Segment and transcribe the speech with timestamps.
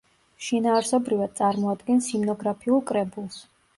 [0.45, 3.37] შინაარსობრივად წარმოადგენს ჰიმნოგრაფიულ კრებულს.